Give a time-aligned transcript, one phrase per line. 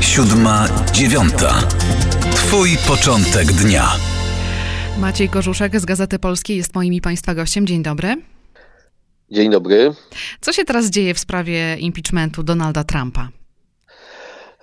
[0.00, 1.54] siódma, dziewiąta.
[2.34, 3.88] Twój początek dnia.
[4.98, 7.66] Maciej Korzuszek z Gazety Polskiej jest moim i Państwa gościem.
[7.66, 8.16] Dzień dobry.
[9.30, 9.94] Dzień dobry.
[10.40, 13.28] Co się teraz dzieje w sprawie impeachmentu Donalda Trumpa?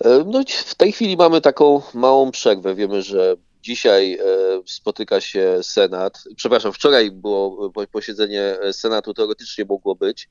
[0.06, 2.76] E, No, w tej chwili mamy taką małą przerwę.
[2.76, 4.26] Wiemy, że dzisiaj e,
[4.66, 6.24] spotyka się Senat.
[6.36, 10.28] Przepraszam, wczoraj było posiedzenie Senatu, teoretycznie mogło być, e,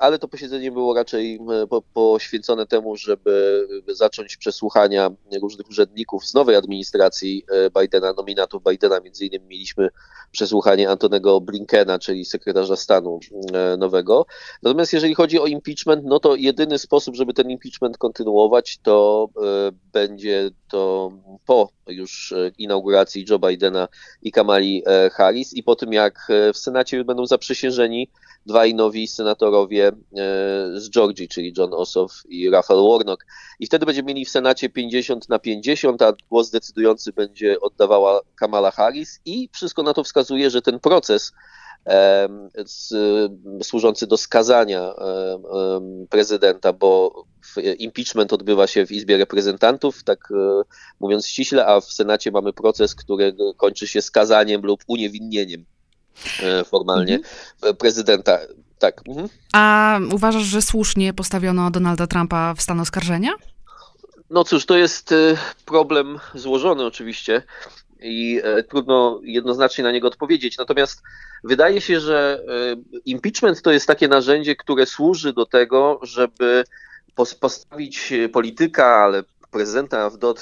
[0.00, 1.40] ale to posiedzenie było raczej
[1.94, 5.10] poświęcone temu, żeby zacząć przesłuchania
[5.42, 7.44] różnych urzędników z nowej administracji
[7.80, 9.00] Bidena, nominatów Bidena.
[9.00, 9.88] Między innymi mieliśmy
[10.30, 13.20] przesłuchanie Antonego Blinkena, czyli sekretarza stanu
[13.78, 14.26] nowego.
[14.62, 19.28] Natomiast jeżeli chodzi o impeachment, no to jedyny sposób, żeby ten impeachment kontynuować, to
[19.92, 21.12] będzie to
[21.46, 23.88] po już inauguracji Joe Bidena
[24.22, 24.82] i Kamali
[25.12, 28.10] Harris i po tym jak w Senacie będą zaprzysiężeni
[28.46, 29.08] dwaj nowi
[29.50, 29.92] senatorowie
[30.74, 33.26] z Georgii, czyli John Ossoff i Raphael Warnock.
[33.60, 38.70] I wtedy będziemy mieli w Senacie 50 na 50, a głos decydujący będzie oddawała Kamala
[38.70, 41.32] Harris i wszystko na to wskazuje, że ten proces
[43.62, 44.94] służący do skazania
[46.10, 47.24] prezydenta, bo
[47.78, 50.28] impeachment odbywa się w Izbie Reprezentantów, tak
[51.00, 55.64] mówiąc ściśle, a w Senacie mamy proces, który kończy się skazaniem lub uniewinnieniem
[56.64, 57.76] formalnie mhm.
[57.76, 58.38] prezydenta.
[58.80, 59.00] Tak.
[59.08, 59.28] Mhm.
[59.52, 63.32] A uważasz, że słusznie postawiono Donalda Trumpa w stan oskarżenia?
[64.30, 65.14] No cóż, to jest
[65.66, 67.42] problem złożony oczywiście
[68.02, 70.58] i trudno jednoznacznie na niego odpowiedzieć.
[70.58, 71.02] Natomiast
[71.44, 72.44] wydaje się, że
[73.04, 76.64] impeachment to jest takie narzędzie, które służy do tego, żeby
[77.40, 80.34] postawić polityka, ale prezydenta do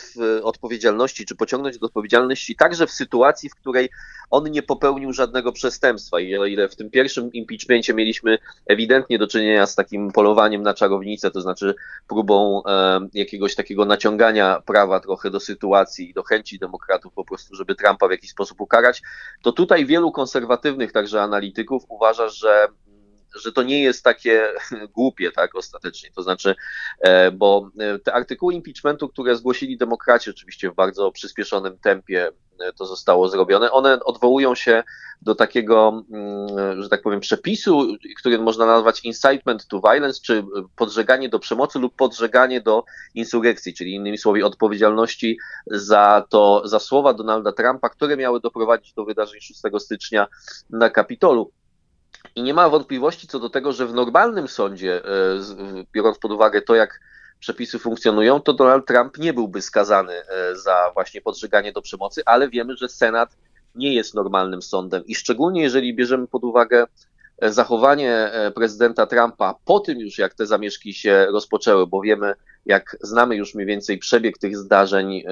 [0.43, 3.91] odpowiedzialności, czy pociągnąć do odpowiedzialności także w sytuacji, w której
[4.31, 6.21] on nie popełnił żadnego przestępstwa.
[6.21, 10.75] I o ile w tym pierwszym impeachmencie mieliśmy ewidentnie do czynienia z takim polowaniem na
[10.75, 11.75] czarownicę, to znaczy
[12.09, 17.55] próbą e, jakiegoś takiego naciągania prawa trochę do sytuacji i do chęci demokratów po prostu,
[17.55, 19.03] żeby Trumpa w jakiś sposób ukarać,
[19.43, 22.69] to tutaj wielu konserwatywnych także analityków uważa, że
[23.35, 24.49] że to nie jest takie
[24.97, 26.11] głupie, tak, ostatecznie.
[26.17, 26.55] To znaczy,
[27.33, 27.71] bo
[28.05, 32.33] te artykuły impeachmentu, które zgłosili demokraci, oczywiście w bardzo przyspieszonym tempie
[32.77, 34.83] to zostało zrobione, one odwołują się
[35.23, 36.05] do takiego,
[36.79, 37.87] że tak powiem, przepisu,
[38.21, 40.45] który można nazwać incitement to violence, czy
[40.77, 42.85] podżeganie do przemocy lub podżeganie do
[43.15, 49.05] insurrekcji, czyli innymi słowy odpowiedzialności za to, za słowa Donalda Trumpa, które miały doprowadzić do
[49.05, 50.27] wydarzeń 6 stycznia
[50.71, 51.53] na Kapitolu.
[52.37, 55.03] I nie ma wątpliwości co do tego, że w normalnym sądzie,
[55.93, 57.01] biorąc pod uwagę to, jak
[57.41, 60.13] przepisy funkcjonują, to Donald Trump nie byłby skazany
[60.53, 63.37] za właśnie podżeganie do przemocy, ale wiemy, że Senat
[63.75, 65.07] nie jest normalnym sądem.
[65.07, 66.85] I szczególnie jeżeli bierzemy pod uwagę
[67.43, 72.35] zachowanie prezydenta Trumpa po tym już, jak te zamieszki się rozpoczęły, bo wiemy,
[72.69, 75.23] jak znamy już mniej więcej przebieg tych zdarzeń,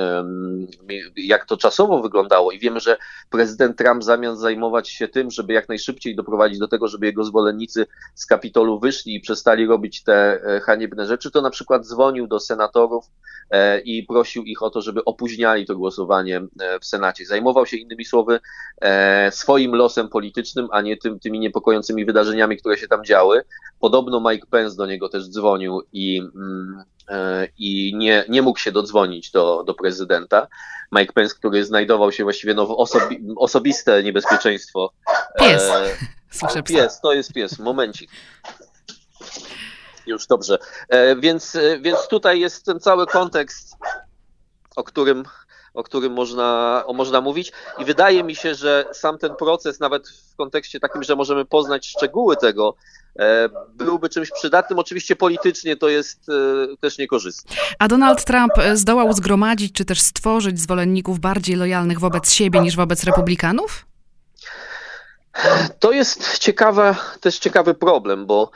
[1.16, 2.96] jak to czasowo wyglądało i wiemy, że
[3.30, 7.86] prezydent Trump zamiast zajmować się tym, żeby jak najszybciej doprowadzić do tego, żeby jego zwolennicy
[8.14, 13.04] z Kapitolu wyszli i przestali robić te haniebne rzeczy, to na przykład dzwonił do senatorów
[13.84, 16.42] i prosił ich o to, żeby opóźniali to głosowanie
[16.80, 17.26] w Senacie.
[17.26, 18.40] Zajmował się innymi słowy
[19.30, 23.42] swoim losem politycznym, a nie tym, tymi niepokojącymi wydarzeniami, które się tam działy.
[23.80, 26.22] Podobno Mike Pence do niego też dzwonił i
[27.58, 30.48] i nie, nie mógł się dodzwonić do, do prezydenta.
[30.92, 34.92] Mike Pence, który znajdował się właściwie no, w osobi osobiste niebezpieczeństwo.
[35.38, 35.62] Pies.
[36.30, 36.74] Słyszę psa.
[36.74, 38.10] Pies, to jest pies, momencik.
[40.06, 40.58] Już dobrze.
[40.88, 43.76] E, więc, więc tutaj jest ten cały kontekst,
[44.76, 45.24] o którym
[45.76, 47.52] o którym można, o, można mówić.
[47.78, 51.86] I wydaje mi się, że sam ten proces, nawet w kontekście takim, że możemy poznać
[51.86, 52.74] szczegóły tego,
[53.18, 54.78] e, byłby czymś przydatnym.
[54.78, 57.56] Oczywiście politycznie to jest e, też niekorzystne.
[57.78, 63.04] A Donald Trump zdołał zgromadzić, czy też stworzyć zwolenników bardziej lojalnych wobec siebie niż wobec
[63.04, 63.86] republikanów?
[65.78, 68.50] To jest ciekawa, też ciekawy problem, bo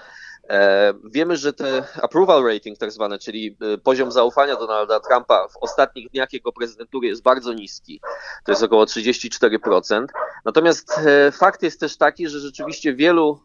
[1.05, 6.33] Wiemy, że ten approval rating, tak zwane, czyli poziom zaufania Donalda Trumpa w ostatnich dniach
[6.33, 8.01] jego prezydentury jest bardzo niski.
[8.45, 10.07] To jest około 34%.
[10.45, 11.01] Natomiast
[11.33, 13.41] fakt jest też taki, że rzeczywiście wielu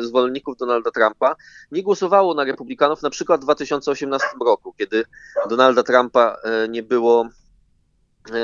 [0.00, 1.36] zwolenników Donalda Trumpa
[1.72, 5.04] nie głosowało na republikanów na przykład w 2018 roku, kiedy
[5.48, 6.36] Donalda Trumpa
[6.68, 7.28] nie było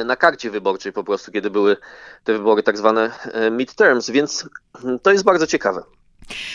[0.04, 1.76] na karcie wyborczej po prostu, kiedy były
[2.24, 3.10] te wybory tak zwane
[3.50, 4.48] midterms, więc
[5.02, 5.82] to jest bardzo ciekawe.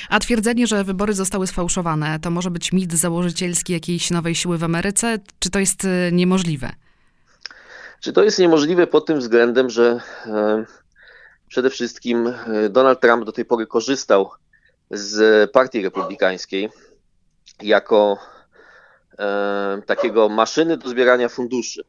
[0.09, 4.63] A twierdzenie, że wybory zostały sfałszowane, to może być mit założycielski jakiejś nowej siły w
[4.63, 5.17] Ameryce?
[5.39, 6.71] Czy to jest niemożliwe?
[7.99, 10.65] Czy to jest niemożliwe pod tym względem, że e,
[11.47, 12.33] przede wszystkim
[12.69, 14.29] Donald Trump do tej pory korzystał
[14.91, 16.69] z Partii Republikańskiej
[17.61, 18.17] jako
[19.19, 21.83] e, takiego maszyny do zbierania funduszy.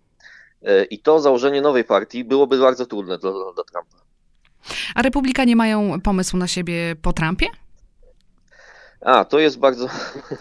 [0.63, 3.97] E, I to założenie nowej partii byłoby bardzo trudne dla Donalda Trumpa.
[4.95, 7.47] A republikanie mają pomysł na siebie po Trumpie?
[9.01, 9.89] A, to jest bardzo,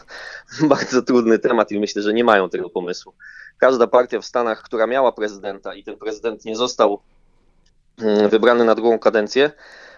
[0.70, 3.14] bardzo trudny temat i myślę, że nie mają tego pomysłu.
[3.58, 7.00] Każda partia w Stanach, która miała prezydenta i ten prezydent nie został
[8.02, 9.52] mm, wybrany na drugą kadencję,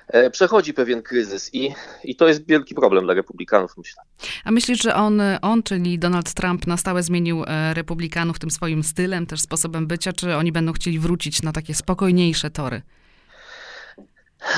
[0.08, 1.74] e, przechodzi pewien kryzys i,
[2.04, 4.04] i to jest wielki problem dla republikanów, myślę.
[4.46, 8.84] A myślisz, że on, on, czyli Donald Trump, na stałe zmienił e, republikanów tym swoim
[8.84, 12.82] stylem, też sposobem bycia, czy oni będą chcieli wrócić na takie spokojniejsze tory?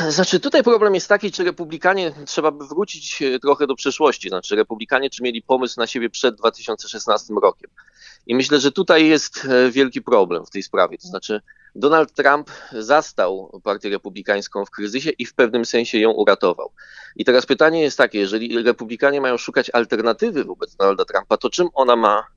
[0.10, 4.56] Znaczy, tutaj problem jest taki, czy republikanie, trzeba by wrócić e, trochę do przeszłości, znaczy
[4.56, 7.70] republikanie, czy mieli pomysł na siebie przed 2016 rokiem.
[8.28, 10.98] I myślę, że tutaj jest e, wielki problem w tej sprawie.
[10.98, 11.42] To znaczy,
[11.76, 16.72] Donald Trump zastał Partię Republikańską w kryzysie i w pewnym sensie ją uratował.
[17.16, 21.68] I teraz pytanie jest takie, jeżeli republikanie mają szukać alternatywy wobec Donalda Trumpa, to czym
[21.74, 22.28] ona ma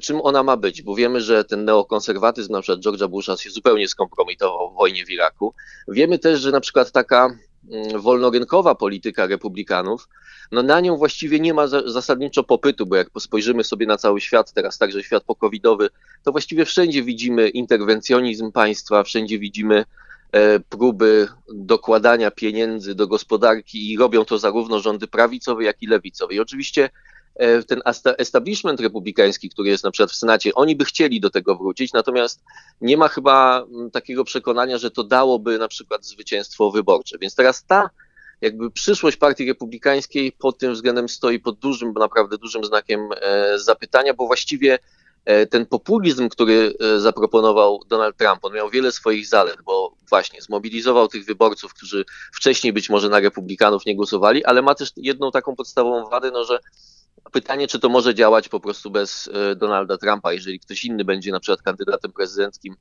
[0.00, 3.88] czym ona ma być, bo wiemy, że ten neokonserwatyzm na przykład George'a Busha się zupełnie
[3.88, 5.54] skompromitował w wojnie w Iraku.
[5.88, 7.36] Wiemy też, że na przykład taka
[7.70, 10.08] mm, wolnorynkowa polityka republikanów,
[10.52, 14.52] no na nią właściwie nie ma zasadniczo popytu, bo jak spojrzymy sobie na cały świat,
[14.52, 15.88] teraz także świat pokowidowy,
[16.22, 19.84] to właściwie wszędzie widzimy interwencjonizm państwa, wszędzie widzimy
[20.32, 26.34] e, próby dokładania pieniędzy do gospodarki i robią to zarówno rządy prawicowe, jak i lewicowe.
[26.34, 27.11] I oczywiście E,
[27.66, 27.82] ten
[28.18, 32.40] establishment republikański, który jest na przykład w Senacie, oni by chcieli do tego wrócić, natomiast
[32.80, 37.18] nie ma chyba mm, takiego przekonania, że to dałoby na przykład zwycięstwo wyborcze.
[37.18, 37.90] Więc teraz ta
[38.40, 44.14] jakby przyszłość partii republikańskiej pod tym względem stoi pod dużym, naprawdę dużym znakiem e, zapytania,
[44.14, 44.78] bo właściwie
[45.24, 51.08] e, ten populizm, który zaproponował Donald Trump, on miał wiele swoich zalet, bo właśnie zmobilizował
[51.08, 55.56] tych wyborców, którzy wcześniej być może na republikanów nie głosowali, ale ma też jedną taką
[55.56, 56.58] podstawową wadę, no, że
[57.32, 61.32] Pytanie, czy to może działać po prostu bez e, Donalda Trumpa, jeżeli ktoś inny będzie
[61.32, 62.76] na przykład kandydatem prezydenckim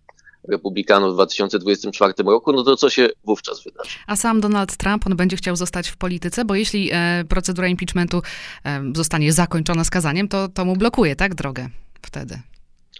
[0.47, 3.89] Republikanów w 2024 roku, no to co się wówczas wydarzy?
[4.07, 8.21] A sam Donald Trump, on będzie chciał zostać w polityce, bo jeśli e, procedura impeachmentu
[8.65, 11.69] e, zostanie zakończona skazaniem, to, to mu blokuje, tak, drogę
[12.01, 12.39] wtedy.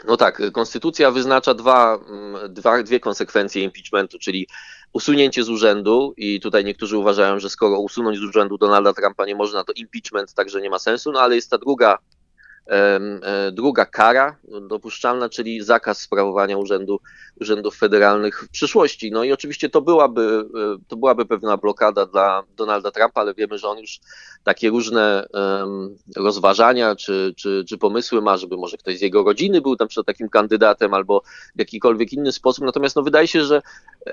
[0.07, 4.47] No tak, konstytucja wyznacza dwa, mm, dwa, dwie konsekwencje impeachmentu, czyli
[4.93, 9.35] usunięcie z urzędu i tutaj niektórzy uważają, że skoro usunąć z urzędu Donalda Trumpa nie
[9.35, 11.97] można, to impeachment także nie ma sensu, no ale jest ta druga
[13.51, 16.99] druga kara dopuszczalna, czyli zakaz sprawowania urzędu,
[17.41, 19.11] urzędów federalnych w przyszłości.
[19.11, 23.57] No i oczywiście to byłaby, e, to byłaby pewna blokada dla Donalda Trumpa, ale wiemy,
[23.57, 23.99] że on już
[24.43, 25.27] takie różne
[26.15, 30.05] rozważania czy, czy, czy pomysły ma, żeby może ktoś z jego rodziny był tam przed
[30.05, 31.21] takim kandydatem albo
[31.55, 32.65] w jakikolwiek inny sposób.
[32.65, 33.61] Natomiast no wydaje się, że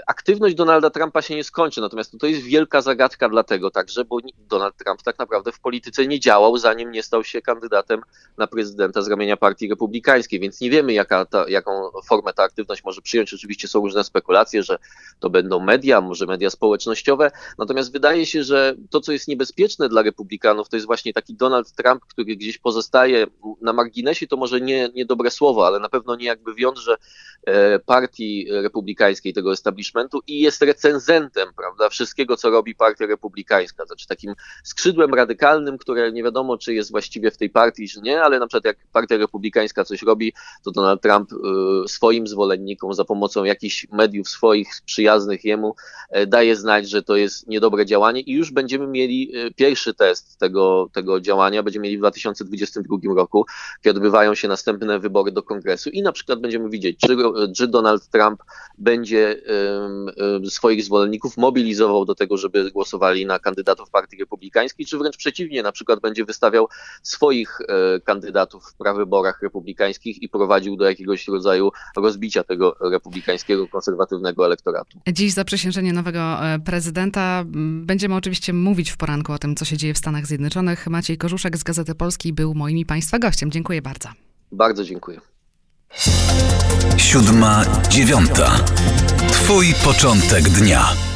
[0.06, 1.80] aktywność Donalda Trumpa się nie skończy.
[1.80, 6.20] Natomiast to jest wielka zagadka dlatego także, bo Donald Trump tak naprawdę w polityce nie
[6.20, 8.00] działał, zanim nie stał się kandydatem
[8.38, 12.85] na prezydenta z ramienia Partii Republikańskiej, więc nie wiemy, jaka ta, jaką formę ta aktywność
[12.85, 13.35] może przyjąć.
[13.35, 14.79] Oczywiście są różne spekulacje, że
[15.19, 20.02] to będą media, może media społecznościowe, natomiast wydaje się, że to, co jest niebezpieczne dla
[20.02, 23.26] Republikanów, to jest właśnie taki Donald Trump, który gdzieś pozostaje
[23.61, 26.96] na marginesie, to może nie, nie dobre słowo, ale na pewno nie jakby wiąże
[27.46, 34.06] e, partii republikańskiej, tego establishmentu i jest recenzentem, prawda, wszystkiego, co robi Partia Republikańska, znaczy
[34.06, 38.38] takim skrzydłem radykalnym, które nie wiadomo, czy jest właściwie w tej partii, czy nie, ale
[38.38, 40.32] na przykład jak Partia Republikańska coś robi,
[40.64, 41.36] to Donald Trump y,
[41.88, 45.75] swoim zwolennikom za pomocą jakichś mediów swoich przyjaznych jemu
[46.11, 50.38] e, daje znać, że to jest niedobre działanie i już będziemy mieli y, pierwszy test
[50.38, 53.47] tego, tego działania, będziemy mieli w 2022 roku,
[53.82, 57.16] kiedy odbywają się następne wybory do kongresu i na przykład będziemy widzieć, czy,
[57.56, 58.42] czy Donald Trump
[58.78, 59.42] będzie
[60.49, 65.73] swoich zwolenników mobilizował do tego, żeby głosowali na kandydatów Partii Republikańskiej, czy wręcz przeciwnie, na
[65.73, 66.68] przykład będzie wystawiał
[67.02, 73.68] swoich e, kandydatów kandydatów w prawyborach republikańskich i prowadził do jakiegoś rodzaju rozbicia tego republikańskiego,
[73.68, 74.98] konserwatywnego elektoratu.
[75.12, 77.44] Dziś zaprzysiężenie nowego e, prezydenta.
[77.84, 80.87] Będziemy oczywiście mówić w poranku o tym, co się dzieje w Stanach Zjednoczonych.
[80.87, 83.50] Maciej Korzuszek z Gazety Polskiej był moim i Państwa gościem.
[83.50, 84.08] Dziękuję bardzo.
[84.52, 85.20] Bardzo dziękuję.
[86.96, 88.50] Siódma, dziewiąta.
[89.32, 91.07] Twój początek dnia.